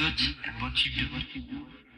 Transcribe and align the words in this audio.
good. 0.00 0.36
At 0.46 0.62
what 0.62 0.72
you 1.34 1.42
do. 1.42 1.89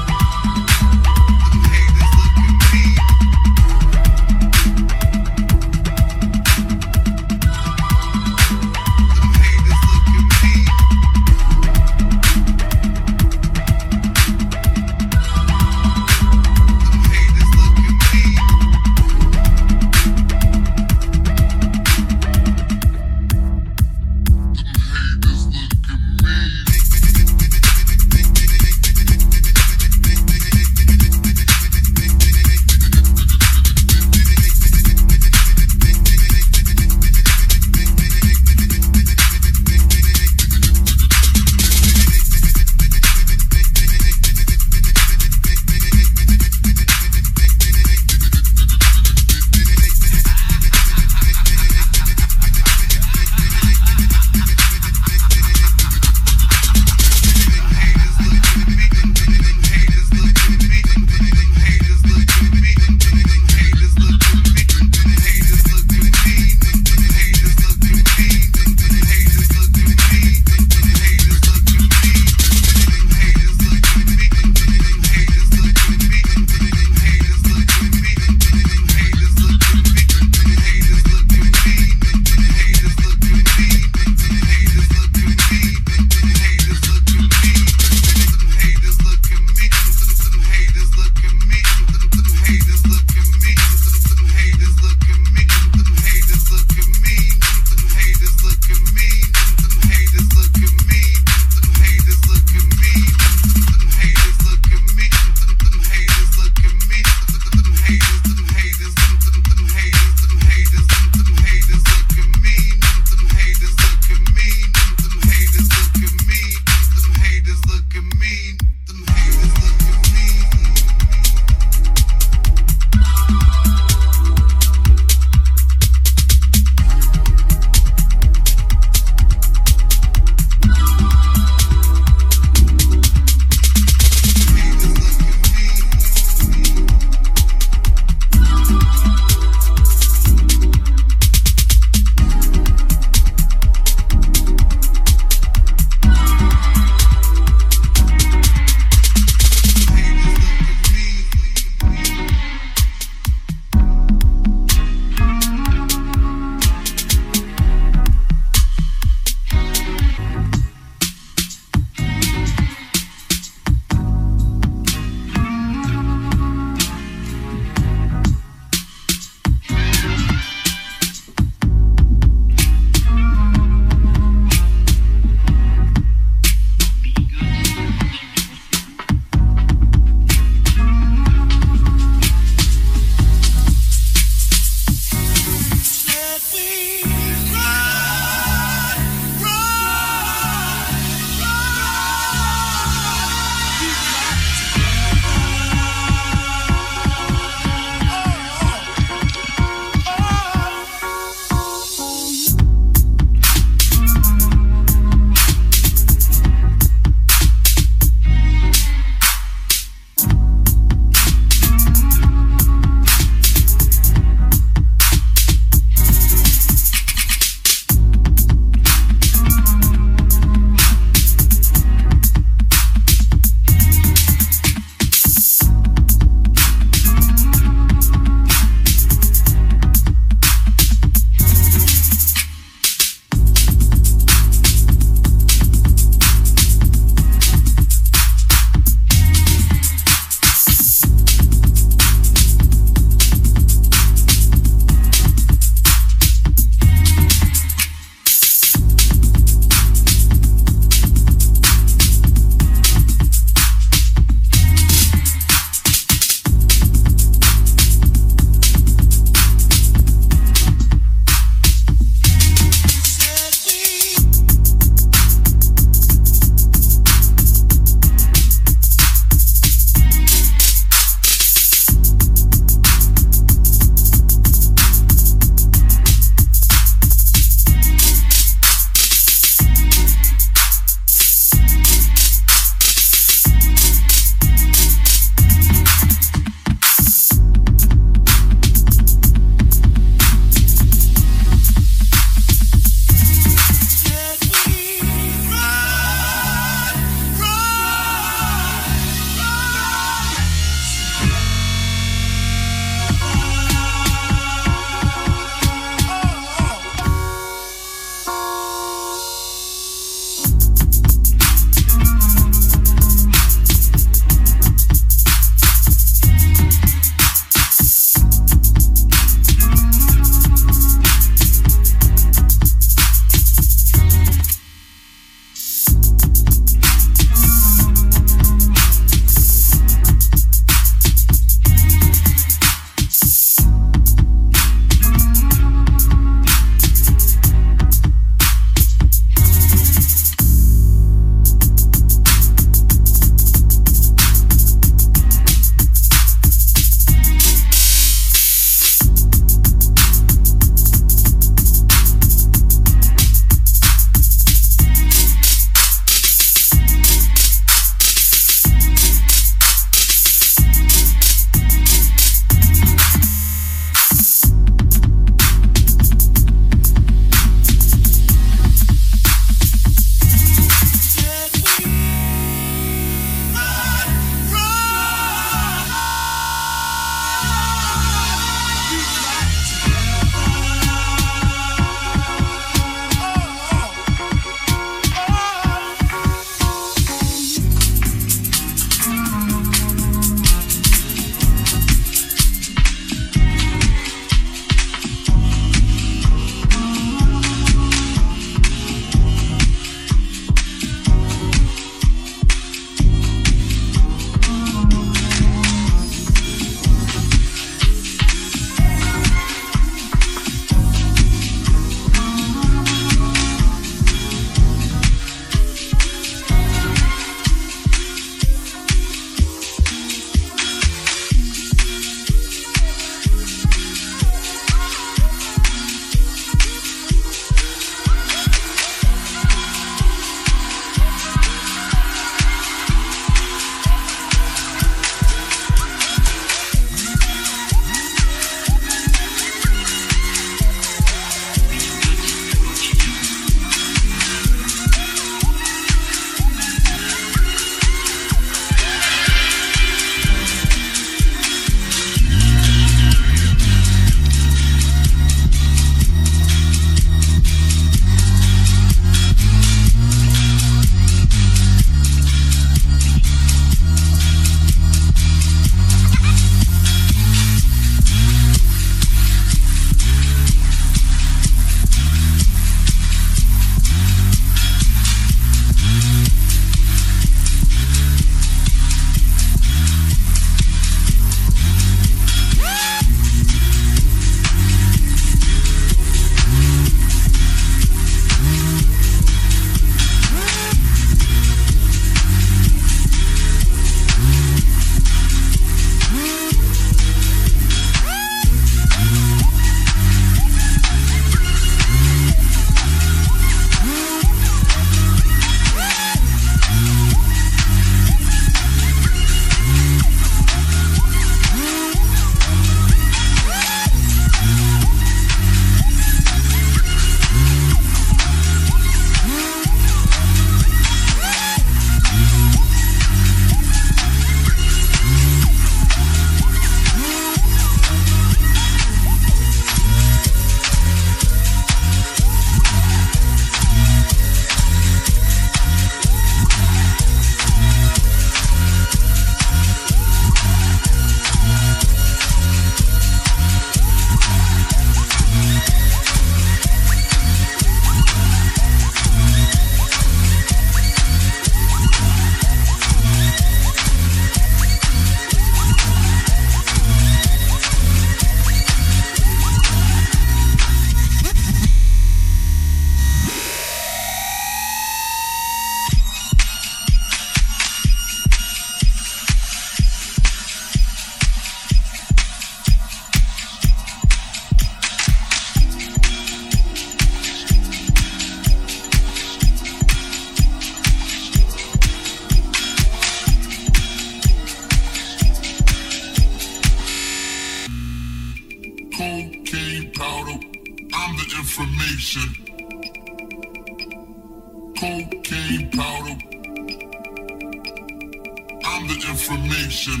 I'm 598.76 598.86
the 598.88 598.94
information. 599.08 600.00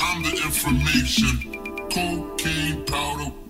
I'm 0.00 0.22
the 0.24 0.42
information. 0.44 1.88
Cocaine 1.88 2.84
powder. 2.84 3.45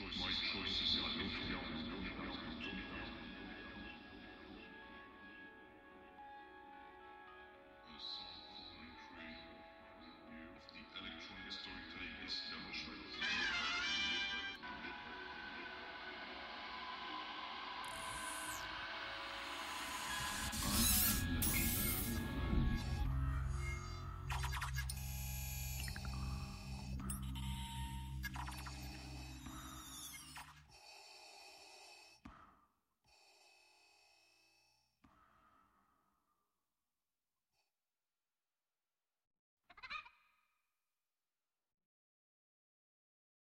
Choice, 0.00 0.16
my 0.16 0.26
choice 0.48 0.80
is 0.80 0.96
not 0.96 1.79